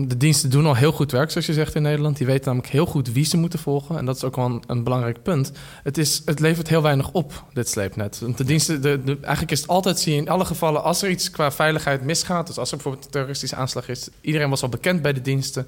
[0.08, 2.18] de diensten doen al heel goed werk, zoals je zegt in Nederland.
[2.18, 3.98] Die weten namelijk heel goed wie ze moeten volgen.
[3.98, 5.52] En dat is ook wel een, een belangrijk punt.
[5.84, 8.20] Het, is, het levert heel weinig op, dit sleepnet.
[8.20, 10.84] Want de diensten, de, de, eigenlijk is het altijd, zie je in alle gevallen...
[10.84, 12.48] als er iets qua veiligheid misgaat...
[12.48, 14.10] dus als er bijvoorbeeld een terroristische aanslag is...
[14.22, 15.68] iedereen was al bekend bij de diensten...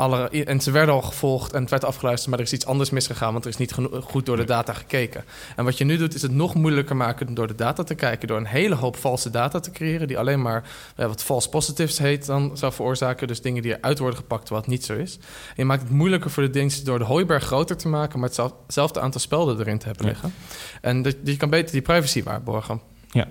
[0.00, 2.90] Alle, en ze werden al gevolgd en het werd afgeluisterd, maar er is iets anders
[2.90, 5.24] misgegaan, want er is niet goed door de data gekeken.
[5.56, 8.28] En wat je nu doet, is het nog moeilijker maken door de data te kijken,
[8.28, 11.98] door een hele hoop valse data te creëren, die alleen maar eh, wat false positives
[11.98, 15.16] heet dan zou veroorzaken, dus dingen die eruit worden gepakt wat niet zo is.
[15.48, 18.28] En je maakt het moeilijker voor de diensten door de hooiberg groter te maken, maar
[18.28, 20.32] hetzelfde aantal spelden erin te hebben liggen.
[20.80, 22.80] En je kan beter die privacy waarborgen.
[23.10, 23.26] Ja.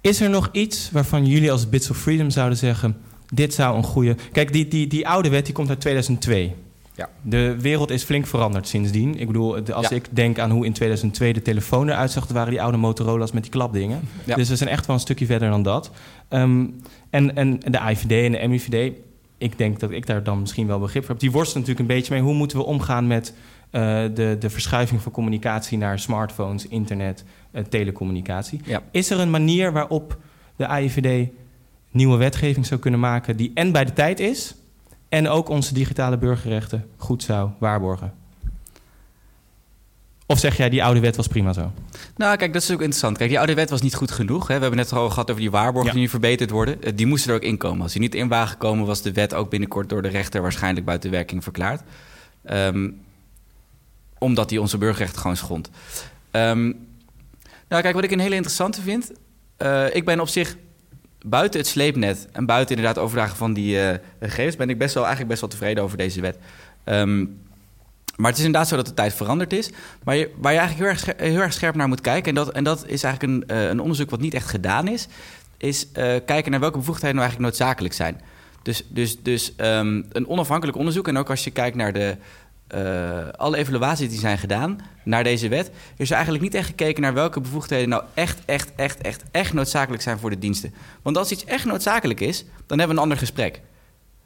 [0.00, 2.96] Is er nog iets waarvan jullie als Bits of Freedom zouden zeggen
[3.34, 4.16] dit zou een goede.
[4.32, 6.54] Kijk, die, die, die oude wet die komt uit 2002.
[6.94, 7.08] Ja.
[7.22, 9.18] De wereld is flink veranderd sindsdien.
[9.18, 12.28] Ik bedoel, als ik denk aan hoe in 2002 de telefoon eruit zag...
[12.28, 14.00] waren die oude Motorola's met die klapdingen.
[14.24, 14.34] Ja.
[14.34, 15.90] Dus we zijn echt wel een stukje verder dan dat.
[16.28, 16.80] Um,
[17.10, 18.92] en, en de IVD en de MIVD...
[19.38, 21.20] ik denk dat ik daar dan misschien wel begrip voor heb.
[21.20, 22.22] Die worstelen natuurlijk een beetje mee.
[22.22, 23.34] Hoe moeten we omgaan met
[23.70, 23.80] uh,
[24.14, 25.78] de, de verschuiving van communicatie...
[25.78, 28.60] naar smartphones, internet, uh, telecommunicatie?
[28.64, 28.82] Ja.
[28.90, 30.18] Is er een manier waarop
[30.56, 31.28] de IVD
[31.92, 34.54] nieuwe wetgeving zou kunnen maken die en bij de tijd is
[35.08, 38.12] en ook onze digitale burgerrechten goed zou waarborgen?
[40.26, 41.72] Of zeg jij, die oude wet was prima zo?
[42.16, 43.16] Nou, kijk, dat is ook interessant.
[43.16, 44.48] Kijk, die oude wet was niet goed genoeg.
[44.48, 44.54] Hè?
[44.54, 46.82] We hebben net al gehad over die waarborgen die nu verbeterd worden.
[46.82, 47.82] Eh, die moesten er ook in komen.
[47.82, 50.86] Als die niet in waren gekomen, was de wet ook binnenkort door de rechter waarschijnlijk
[50.86, 51.82] buiten werking verklaard.
[52.50, 53.00] Um,
[54.18, 55.70] omdat die onze burgerrechten gewoon schond.
[56.30, 56.86] Um,
[57.68, 59.12] nou, kijk, wat ik een hele interessante vind.
[59.58, 60.56] Uh, ik ben op zich
[61.24, 65.02] buiten het sleepnet en buiten inderdaad overdragen van die uh, gegevens, ben ik best wel,
[65.02, 66.36] eigenlijk best wel tevreden over deze wet.
[66.84, 67.40] Um,
[68.16, 69.70] maar het is inderdaad zo dat de tijd veranderd is.
[70.04, 72.64] Maar waar je eigenlijk heel erg, heel erg scherp naar moet kijken, en dat, en
[72.64, 75.08] dat is eigenlijk een, uh, een onderzoek wat niet echt gedaan is,
[75.56, 75.92] is uh,
[76.26, 78.20] kijken naar welke bevoegdheden nou eigenlijk noodzakelijk zijn.
[78.62, 82.16] Dus, dus, dus um, een onafhankelijk onderzoek, en ook als je kijkt naar de,
[82.74, 87.02] uh, alle evaluaties die zijn gedaan naar deze wet, is er eigenlijk niet echt gekeken
[87.02, 90.74] naar welke bevoegdheden nou echt, echt, echt, echt, echt noodzakelijk zijn voor de diensten.
[91.02, 93.60] Want als iets echt noodzakelijk is, dan hebben we een ander gesprek.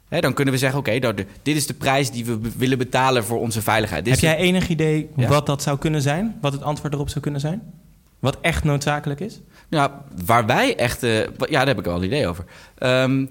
[0.09, 3.23] dan kunnen we zeggen, oké, okay, nou, dit is de prijs die we willen betalen
[3.23, 4.05] voor onze veiligheid.
[4.05, 6.37] Dit Heb jij enig idee wat dat zou kunnen zijn?
[6.41, 7.61] Wat het antwoord erop zou kunnen zijn?
[8.19, 9.41] Wat echt noodzakelijk is?
[9.69, 9.91] Nou,
[10.25, 11.03] waar wij echt...
[11.03, 12.45] Uh, ja, daar heb ik al een idee over.
[12.79, 13.29] Um,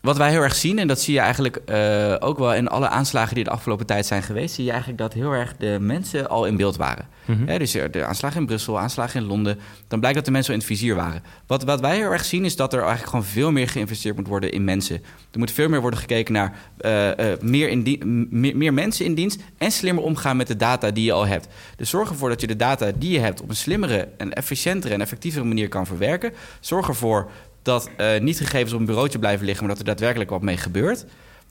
[0.00, 2.88] wat wij heel erg zien, en dat zie je eigenlijk uh, ook wel in alle
[2.88, 6.28] aanslagen die de afgelopen tijd zijn geweest, zie je eigenlijk dat heel erg de mensen
[6.28, 7.08] al in beeld waren.
[7.24, 7.58] Mm -hmm.
[7.58, 10.66] dus de aanslagen in Brussel, aanslagen in Londen, dan blijkt dat de mensen al in
[10.66, 11.22] het vizier waren.
[11.46, 14.26] Wat, wat wij heel erg zien is dat er eigenlijk gewoon veel meer geïnvesteerd moet
[14.26, 14.96] worden in mensen.
[15.30, 19.14] Er moet veel meer worden gekeken naar uh, uh, meer, in meer, meer, mensen in
[19.14, 21.48] dienst en slimmer omgaan met de data die je al hebt.
[21.76, 24.94] Dus zorg ervoor dat je de data die je hebt op een slimmere en efficiëntere
[24.94, 26.32] en effectievere manier kan verwerken.
[26.60, 27.30] Zorg ervoor
[27.66, 30.56] dat uh, niet gegevens op een bureautje blijven liggen, maar dat er daadwerkelijk wat mee
[30.56, 31.04] gebeurt.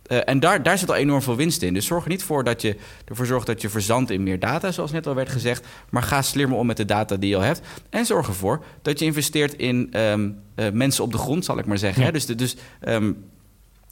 [0.08, 1.73] Uh, en daar, daar zit al enorm veel winst in.
[1.73, 2.75] Dus zorg er niet voor dat je
[3.06, 5.67] ervoor zorgt dat je verzandt in meer data, zoals net al werd gezegd.
[5.89, 7.62] Maar ga slimmer om met de data die je al hebt.
[7.89, 11.65] En zorg ervoor dat je investeert in um, uh, mensen op de grond, zal ik
[11.65, 12.04] maar zeggen.
[12.04, 12.12] Ja.
[12.12, 12.56] Dus, de, dus
[12.88, 13.23] um,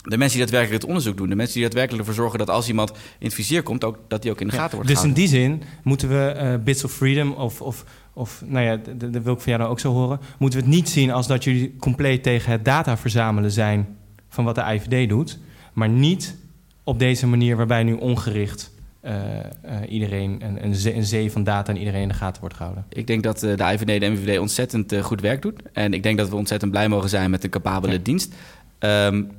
[0.03, 1.29] de mensen die daadwerkelijk het onderzoek doen.
[1.29, 4.21] De mensen die daadwerkelijk ervoor zorgen dat als iemand in het vizier komt, ook, dat
[4.21, 6.91] die ook in de gaten wordt Dus in die zin moeten we uh, Bits of
[6.91, 10.19] Freedom of, of, of nou ja, dat wil ik van jou ook zo horen.
[10.37, 13.97] Moeten we het niet zien als dat jullie compleet tegen het data verzamelen zijn
[14.29, 15.39] van wat de IVD doet.
[15.73, 16.35] Maar niet
[16.83, 18.71] op deze manier waarbij nu ongericht
[19.05, 22.41] uh, uh, iedereen een, een, zee, een, zee, van data en iedereen in de gaten
[22.41, 22.85] wordt gehouden.
[22.89, 25.61] Ik denk dat uh, de IVD en de MVD ontzettend goed werk doet.
[25.73, 27.99] En ik denk dat we ontzettend blij mogen zijn met een capabele ja.
[28.03, 28.33] dienst.
[28.79, 29.31] Um,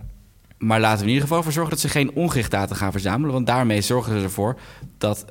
[0.58, 3.32] maar laten we in ieder geval ervoor zorgen dat ze geen ongericht data gaan verzamelen.
[3.32, 4.58] Want daarmee zorgen ze ervoor
[4.98, 5.24] dat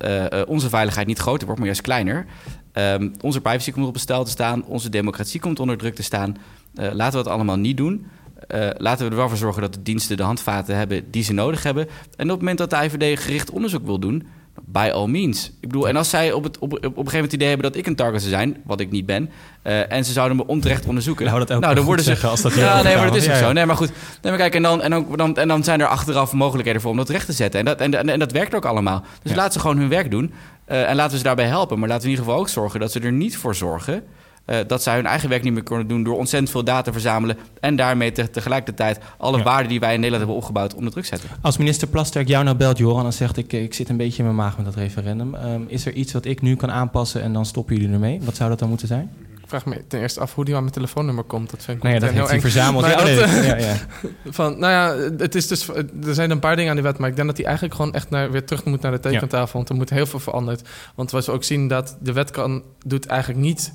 [0.47, 2.25] onze veiligheid niet groter wordt, maar juist kleiner.
[2.73, 6.03] Um, onze privacy komt op een stel te staan, onze democratie komt onder druk te
[6.03, 6.35] staan.
[6.73, 8.05] laten we dat allemaal niet doen.
[8.77, 11.63] Laten we er wel voor zorgen dat de diensten de handvaten hebben die ze nodig
[11.63, 11.87] hebben.
[12.15, 14.27] En op het moment dat de IVD gericht onderzoek wil doen,
[14.65, 15.51] by all means.
[15.59, 17.71] Ik bedoel, en als zij op, het, op, op een gegeven moment het idee hebben
[17.71, 19.29] dat ik een target zou zijn, wat ik niet ben,
[19.63, 21.25] uh, en ze zouden me onterecht onderzoeken.
[21.25, 22.27] Nou, dat nou dan worden ze.
[22.27, 23.45] Als dat ja, nee, maar dat is ook ja, ja.
[23.45, 23.51] zo.
[23.51, 23.91] Nee, maar goed.
[24.21, 26.91] Nee, maar kijk, en dan, en, dan, dan, en dan zijn er achteraf mogelijkheden voor
[26.91, 27.59] om dat recht te zetten.
[27.59, 29.03] En dat, en, en, en dat werkt ook allemaal.
[29.21, 29.37] Dus ja.
[29.37, 30.33] laten ze gewoon hun werk doen.
[30.67, 31.79] Uh, en laten we ze daarbij helpen.
[31.79, 34.03] Maar laten we in ieder geval ook zorgen dat ze er niet voor zorgen
[34.45, 36.91] uh, dat zij hun eigen werk niet meer kunnen doen door ontzettend veel data te
[36.91, 39.43] verzamelen en daarmee te, tegelijkertijd alle ja.
[39.43, 41.29] waarden die wij in Nederland hebben opgebouwd onder druk zetten.
[41.41, 44.23] Als minister Plasterk jou nou belt, Joran, en zegt ik, ik zit een beetje in
[44.23, 45.35] mijn maag met dat referendum.
[45.35, 48.19] Um, is er iets wat ik nu kan aanpassen en dan stoppen jullie ermee?
[48.23, 49.11] Wat zou dat dan moeten zijn?
[49.41, 51.49] Ik vraag me ten eerste af hoe die aan mijn telefoonnummer komt.
[51.49, 52.85] Dat vind ik nou ja, dat heeft hij verzameld.
[52.85, 53.75] Ja, nee, ja, ja.
[54.25, 55.67] Van, nou ja, het is dus,
[56.03, 57.93] er zijn een paar dingen aan die wet, maar ik denk dat die eigenlijk gewoon
[57.93, 59.53] echt naar, weer terug moet naar de tekentafel.
[59.53, 60.69] Want er moet heel veel veranderd.
[60.95, 63.73] Want we ook zien dat de wet kan, doet eigenlijk niet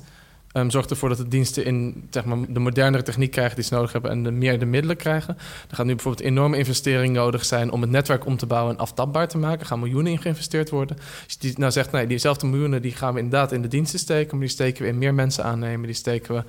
[0.53, 3.73] Um, zorgt ervoor dat de diensten in zeg maar, de modernere techniek krijgen die ze
[3.73, 5.37] nodig hebben en de meer de middelen krijgen.
[5.69, 8.79] Er gaat nu bijvoorbeeld enorme investering nodig zijn om het netwerk om te bouwen en
[8.79, 9.59] aftapbaar te maken.
[9.59, 10.97] Er gaan miljoenen in geïnvesteerd worden.
[10.97, 13.99] Als je die nou zegt, nee, diezelfde miljoenen die gaan we inderdaad in de diensten
[13.99, 15.85] steken, maar die steken we in meer mensen aannemen.
[15.85, 16.43] Die steken we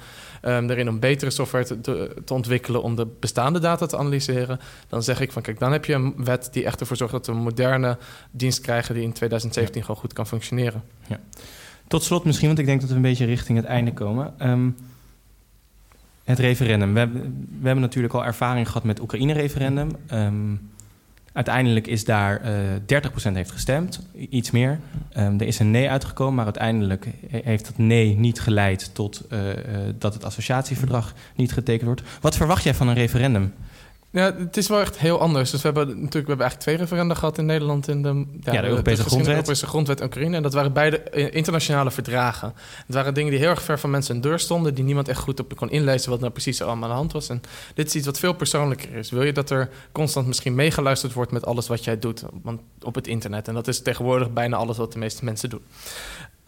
[0.51, 4.61] um, erin om betere software te, te, te, ontwikkelen om de bestaande data te analyseren.
[4.89, 7.27] Dan zeg ik van kijk, dan heb je een wet die echt ervoor zorgt dat
[7.27, 7.99] we een moderne
[8.31, 9.87] dienst krijgen die in 2017 ja.
[9.87, 10.83] gewoon goed kan functioneren.
[11.07, 11.21] Ja.
[11.91, 14.49] Tot slot misschien, want ik denk dat we een beetje richting het einde komen.
[14.49, 14.77] Um,
[16.25, 16.93] het referendum.
[16.93, 17.23] We hebben,
[17.61, 19.91] we hebben natuurlijk al ervaring gehad met het Oekraïne-referendum.
[20.13, 20.71] Um,
[21.33, 24.81] uiteindelijk is daar uh, eh, 30% heeft gestemd, iets meer.
[25.17, 29.49] Um, er is een nee uitgekomen, maar uiteindelijk heeft dat nee niet geleid tot uh,
[29.49, 29.55] uh,
[29.99, 32.03] dat het associatieverdrag niet getekend wordt.
[32.21, 33.53] Wat verwacht jij van een referendum?
[34.13, 35.51] Ja, het is wel echt heel anders.
[35.51, 38.53] Dus we hebben natuurlijk we hebben eigenlijk twee referenda gehad in Nederland in de, ja,
[38.53, 39.35] ja de Europese, de grondwet.
[39.35, 40.37] Europese grondwet Oekraïne.
[40.37, 42.53] En dat waren beide eh, internationale verdragen.
[42.87, 45.21] Het waren dingen die heel erg ver van mensen in deur stonden, die niemand echt
[45.21, 47.29] goed op kon inlezen wat nou precies allemaal aan de hand was.
[47.29, 47.43] En
[47.75, 49.11] dit is iets wat veel persoonlijker is.
[49.11, 52.95] Wil je dat er constant misschien meegeluisterd wordt met alles wat jij doet want op
[52.95, 53.49] het internet?
[53.49, 55.63] En dat is tegenwoordig bijna alles wat de meeste mensen doen.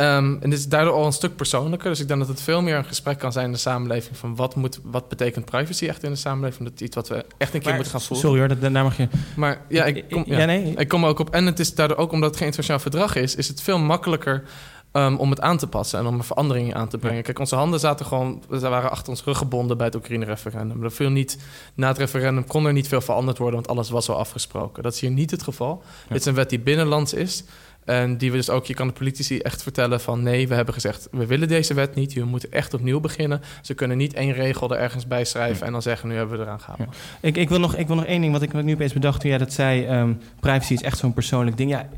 [0.02, 1.90] Um, en dit is daardoor al een stuk persoonlijker.
[1.90, 4.16] Dus ik denk dat het veel meer een gesprek kan zijn in de samenleving...
[4.16, 6.68] van wat, moet, wat betekent privacy echt in de samenleving.
[6.68, 8.26] Dat is iets wat we echt een keer maar, moeten gaan voelen.
[8.26, 9.08] Sorry hoor, daar mag je...
[9.36, 10.74] Maar ja, ik kom, ja, ja, nee.
[10.74, 11.30] ik kom er ook op.
[11.30, 13.34] En het is daardoor ook omdat het geen internationaal verdrag is...
[13.34, 14.44] is het veel makkelijker
[14.92, 17.22] um, om het aan te passen en om er veranderingen aan te brengen.
[17.22, 20.84] Kijk, onze handen zaten gewoon, we waren achter ons rug gebonden bij het Oekraïne-referendum.
[20.84, 21.38] Er viel niet,
[21.74, 24.82] na het referendum kon er niet veel veranderd worden, want alles was al afgesproken.
[24.82, 25.82] Dat is hier niet het geval.
[26.08, 27.44] Dit is een wet die binnenlands is.
[27.84, 30.74] En die we dus ook, je kan de politici echt vertellen van nee, we hebben
[30.74, 32.12] gezegd, we willen deze wet niet.
[32.12, 33.40] Je moet echt opnieuw beginnen.
[33.62, 36.44] Ze kunnen niet één regel er ergens bij schrijven en dan zeggen, nu hebben we
[36.44, 36.80] eraan gehaald.
[36.80, 36.88] Ja.
[37.28, 39.30] Ik, ik, wil nog, ik wil nog één ding, wat ik nu opeens bedacht toen
[39.30, 41.70] jij dat zei, um, privacy is echt zo'n persoonlijk ding.
[41.70, 41.88] Ja,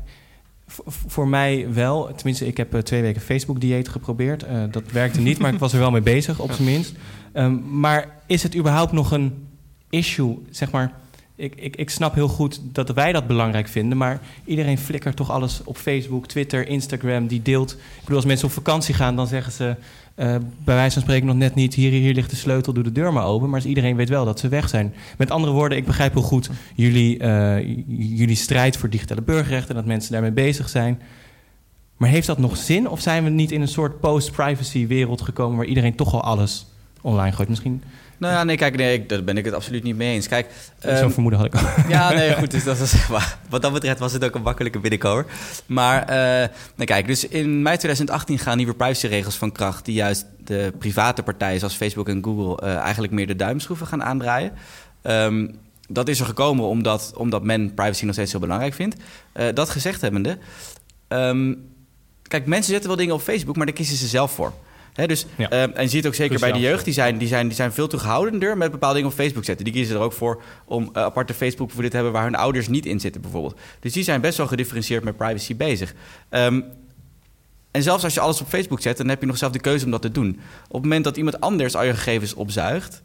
[1.07, 2.13] voor mij wel.
[2.15, 4.43] Tenminste, ik heb uh, twee weken Facebook-dieet geprobeerd.
[4.43, 6.93] Uh, dat werkte niet, maar ik was er wel mee bezig, op zijn minst.
[7.33, 9.47] Um, maar is het überhaupt nog een
[9.89, 10.91] issue, zeg maar
[11.35, 15.31] ik, ik, ik snap heel goed dat wij dat belangrijk vinden, maar iedereen flikkert toch
[15.31, 17.71] alles op Facebook, Twitter, Instagram, die deelt.
[17.71, 19.75] Ik bedoel, als mensen op vakantie gaan, dan zeggen ze
[20.15, 22.91] uh, bij wijze van spreken nog net niet: hier, hier ligt de sleutel, doe de
[22.91, 23.49] deur maar open.
[23.49, 24.93] Maar iedereen weet wel dat ze weg zijn.
[25.17, 27.57] Met andere woorden, ik begrijp heel goed jullie, uh,
[28.17, 31.01] jullie strijd voor digitale burgerrechten en dat mensen daarmee bezig zijn.
[31.97, 32.89] Maar heeft dat nog zin?
[32.89, 36.65] Of zijn we niet in een soort post-privacy wereld gekomen waar iedereen toch al alles
[37.01, 37.49] online gooit?
[37.49, 37.83] Misschien
[38.17, 40.27] nou ja, nee, kijk, nee, ik, daar ben ik het absoluut niet mee eens.
[40.27, 40.47] Kijk,
[40.85, 41.89] um, Zo'n vermoeden had ik al.
[41.89, 42.51] Ja, nee, goed.
[42.51, 43.07] Dus dat is,
[43.49, 45.25] wat dat betreft was het ook een makkelijke binnenkomer.
[45.65, 49.85] Maar, uh, nee, kijk, dus in mei 2018 gaan nieuwe privacyregels van kracht...
[49.85, 52.67] die juist de private partijen zoals Facebook en Google...
[52.67, 54.51] Uh, eigenlijk meer de duimschroeven gaan aandraaien.
[55.03, 58.95] Um, dat is er gekomen omdat, omdat men privacy nog steeds heel belangrijk vindt.
[59.33, 60.37] Uh, dat gezegd hebbende...
[61.07, 61.73] Um,
[62.27, 64.53] kijk, mensen zetten wel dingen op Facebook, maar daar kiezen ze zelf voor
[64.95, 65.51] dus, ja.
[65.51, 67.73] uh, en je ziet ook zeker bij de jeugd, die zijn, die, zijn, die zijn
[67.73, 69.65] veel terughoudender met bepaalde dingen op Facebook zetten.
[69.65, 72.35] Die kiezen er ook voor om uh, aparte Facebook voor dit te hebben waar hun
[72.35, 73.59] ouders niet in zitten, bijvoorbeeld.
[73.79, 75.93] Dus die zijn best wel gedifferentieerd met privacy bezig.
[76.29, 76.65] Um,
[77.71, 79.85] en zelfs als je alles op Facebook zet, dan heb je nog zelf de keuze
[79.85, 80.39] om dat te doen.
[80.67, 83.01] Op het moment dat iemand anders al je gegevens opzuigt,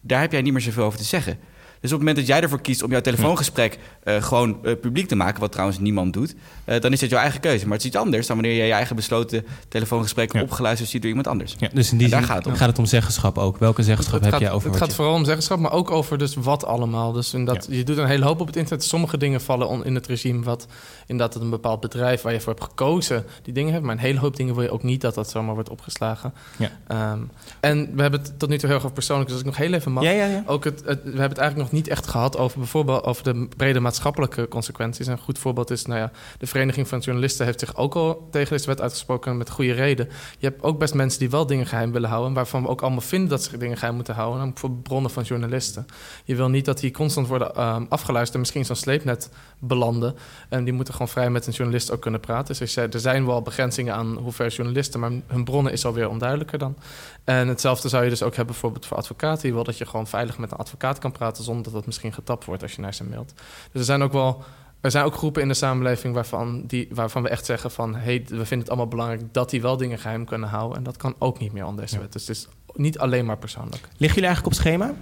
[0.00, 1.38] daar heb jij niet meer zoveel over te zeggen.
[1.84, 5.08] Dus op het moment dat jij ervoor kiest om jouw telefoongesprek uh, gewoon uh, publiek
[5.08, 7.64] te maken, wat trouwens niemand doet, uh, dan is dat jouw eigen keuze.
[7.64, 10.42] Maar het is iets anders dan wanneer je je eigen besloten telefoongesprek ja.
[10.42, 11.56] opgeluisterd ziet door iemand anders.
[11.58, 12.54] Ja, dus in die zin gaat het, om.
[12.54, 13.58] gaat het om zeggenschap ook.
[13.58, 14.68] Welke zeggenschap heb jij over?
[14.70, 17.12] Het gaat vooral om zeggenschap, maar ook over dus wat allemaal.
[17.12, 18.84] Dus in dat, je doet een hele hoop op het internet.
[18.84, 20.66] Sommige dingen vallen in het regime wat
[21.06, 23.84] inderdaad een bepaald bedrijf waar je voor hebt gekozen die dingen hebt.
[23.84, 26.32] Maar een hele hoop dingen wil je ook niet dat dat zomaar wordt opgeslagen.
[26.56, 27.12] Ja.
[27.12, 29.52] Um, en we hebben het tot nu toe heel erg over persoonlijk, dus als ik
[29.58, 30.04] nog heel even mag.
[30.04, 30.42] Ja, ja, ja.
[30.46, 33.80] Ook het, we hebben het eigenlijk nog niet echt gehad over bijvoorbeeld over de brede
[33.80, 35.06] maatschappelijke consequenties.
[35.06, 38.50] Een goed voorbeeld is, nou ja, de Vereniging van Journalisten heeft zich ook al tegen
[38.56, 40.08] deze wet uitgesproken met goede reden.
[40.38, 43.00] Je hebt ook best mensen die wel dingen geheim willen houden, waarvan we ook allemaal
[43.00, 45.86] vinden dat ze dingen geheim moeten houden, voor bronnen van journalisten.
[46.24, 50.14] Je wil niet dat die constant worden um, afgeluisterd en misschien zo'n sleepnet belanden.
[50.48, 52.58] En die moeten gewoon vrij met een journalist ook kunnen praten.
[52.58, 56.76] Dus er zijn wel begrenzingen aan hoever journalisten, maar hun bronnen is alweer onduidelijker dan.
[57.24, 59.48] En hetzelfde zou je dus ook hebben bijvoorbeeld voor advocaten.
[59.48, 62.12] Je wil dat je gewoon veilig met een advocaat kan praten zonder dat het misschien
[62.12, 63.32] getapt wordt als je naar ze mailt.
[63.72, 64.42] Dus er zijn ook wel.
[64.80, 67.94] Er zijn ook groepen in de samenleving waarvan, die, waarvan we echt zeggen van...
[67.94, 70.78] hey, we vinden het allemaal belangrijk dat die wel dingen geheim kunnen houden.
[70.78, 72.12] En dat kan ook niet meer wet.
[72.12, 73.82] Dus het is niet alleen maar persoonlijk.
[73.82, 74.94] Liggen jullie eigenlijk op schema?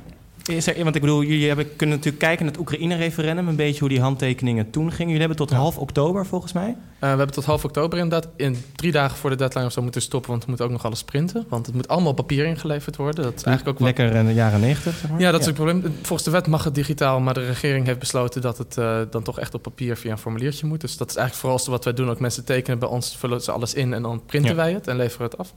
[0.44, 3.80] Is er, want ik bedoel, jullie hebben, kunnen natuurlijk kijken naar het Oekraïne-referendum, een beetje
[3.80, 5.12] hoe die handtekeningen toen gingen.
[5.12, 6.76] Jullie hebben tot half oktober volgens mij.
[7.02, 9.82] Uh, we hebben tot half oktober inderdaad in drie dagen voor de deadline of zo
[9.82, 11.46] moeten stoppen, want we moeten ook nog alles printen.
[11.48, 13.24] Want het moet allemaal papier ingeleverd worden.
[13.24, 15.20] Dat is eigenlijk ook Lekker in de jaren negentig, zeg maar.
[15.20, 15.82] Ja, dat is het probleem.
[15.82, 19.22] Volgens de wet mag het digitaal, maar de regering heeft besloten dat het uh, dan
[19.22, 20.80] toch echt op papier via een formuliertje moet.
[20.80, 22.10] Dus dat is eigenlijk vooral wat wij doen.
[22.10, 24.96] Ook mensen tekenen bij ons, vullen ze alles in en dan printen wij het en
[24.96, 25.54] leveren het af.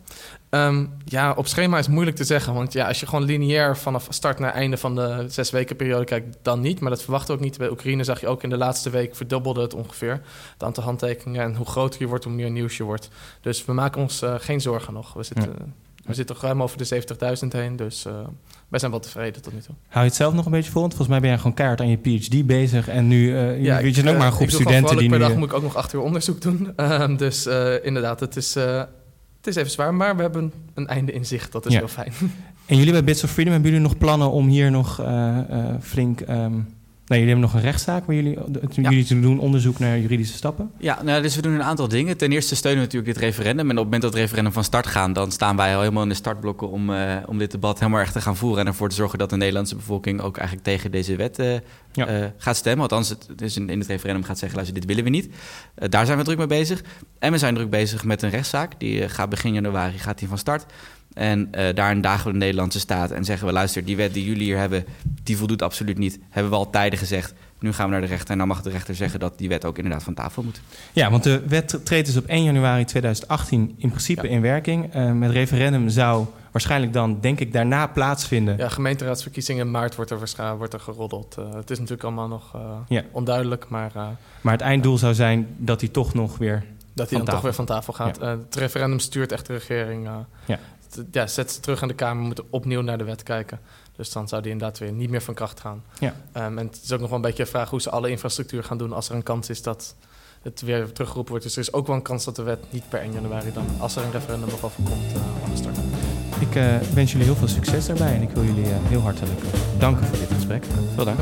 [0.49, 4.07] Um, ja, op schema is moeilijk te zeggen, want ja, als je gewoon lineair vanaf
[4.09, 6.79] start naar einde van de zes weken periode kijkt, dan niet.
[6.79, 7.57] Maar dat verwachten we ook niet.
[7.57, 10.21] Bij Oekraïne zag je ook in de laatste week verdubbelde het ongeveer.
[10.53, 11.34] Het aantal handtekeningen.
[11.43, 13.09] En hoe groter je wordt, hoe meer nieuws je wordt.
[13.41, 15.13] Dus we maken ons uh, geen zorgen nog.
[15.13, 15.65] We zitten, ja.
[16.05, 17.03] we zitten ruim over de
[17.43, 17.75] 70.000 heen.
[17.75, 18.13] Dus uh,
[18.67, 19.75] wij zijn wel tevreden tot nu toe.
[19.87, 20.81] Hou je het zelf nog een beetje vol?
[20.81, 22.87] Want volgens mij ben jij gewoon keihard aan je PhD bezig.
[22.87, 25.25] En nu uh, ja, je ook maar een groep studenten die per nu...
[25.25, 26.73] dag moet ik ook nog acht uur onderzoek doen.
[26.77, 27.45] Uh, dus
[27.83, 29.93] inderdaad, het is, het is even zwaar.
[29.93, 31.51] Maar we hebben een einde in zicht.
[31.51, 31.79] Dat is ja.
[31.79, 32.13] heel fijn.
[32.65, 35.03] En jullie bij Bits of Freedom, hebben jullie nog plannen om hier nog
[35.81, 36.19] flink...
[36.19, 36.74] Um,
[37.07, 38.37] Nee, jullie hebben nog een rechtszaak waar jullie,
[38.71, 38.89] ja.
[38.89, 40.71] jullie doen onderzoek naar juridische stappen?
[40.77, 42.17] Ja, nou, dus we doen een aantal dingen.
[42.17, 43.69] Ten eerste steunen we natuurlijk dit referendum.
[43.69, 46.03] En op het moment dat het referendum van start gaat, dan staan wij al helemaal
[46.03, 48.59] in de startblokken om, uh, om dit debat helemaal erg te gaan voeren.
[48.59, 51.53] En ervoor te zorgen dat de Nederlandse bevolking ook eigenlijk tegen deze wet uh,
[51.91, 52.21] ja.
[52.21, 52.81] uh, gaat stemmen.
[52.81, 55.29] Althans, het is in, in het referendum gaat zeggen, luister, dit willen we niet.
[55.75, 56.83] daar zijn we druk mee bezig.
[57.19, 58.79] En we zijn druk bezig met een rechtszaak.
[58.79, 60.65] Die gaat begin januari gaat die van start.
[61.15, 64.25] En uh, daarin dagen we de Nederlandse staat en zeggen we: luister, die wet die
[64.25, 64.85] jullie hier hebben,
[65.23, 66.19] die voldoet absoluut niet.
[66.29, 67.33] Hebben we al tijden gezegd.
[67.59, 69.65] Nu gaan we naar de rechter en dan mag de rechter zeggen dat die wet
[69.65, 70.61] ook inderdaad van tafel moet.
[70.93, 74.33] Ja, want de wet treedt dus op 1 januari 2018 in principe ja.
[74.33, 74.95] in werking.
[74.95, 78.57] Uh, met referendum zou waarschijnlijk dan, denk ik, daarna plaatsvinden.
[78.57, 81.35] Ja, gemeenteraadsverkiezingen in maart wordt er, wordt er geroddeld.
[81.39, 83.03] Uh, het is natuurlijk allemaal nog ja.
[83.11, 83.91] onduidelijk, maar...
[84.41, 87.53] maar het einddoel zou zijn dat hij toch nog weer dat hij dan toch weer
[87.53, 88.17] van tafel gaat.
[88.21, 88.33] Ja.
[88.33, 90.07] Uh, het referendum stuurt echt de regering.
[90.07, 90.13] Uh,
[90.45, 90.59] ja
[91.11, 93.59] ja, zet ze terug aan de Kamer, moeten opnieuw naar de wet kijken.
[93.95, 95.83] Dus dan zou die inderdaad weer niet meer van kracht gaan.
[95.99, 96.13] Ja.
[96.33, 98.63] Um, en het is ook nog wel een beetje een vraag hoe ze alle infrastructuur
[98.63, 99.95] gaan doen als er een kans is dat
[100.41, 101.45] het weer teruggeroepen wordt.
[101.45, 103.65] Dus er is ook wel een kans dat de wet niet per 1 januari dan,
[103.79, 105.83] als er een referendum nog over komt, uh, starten.
[106.39, 109.39] Ik uh, wens jullie heel veel succes daarbij en ik wil jullie uh, heel hartelijk
[109.79, 110.65] danken voor dit gesprek.
[110.95, 111.19] Veel dank.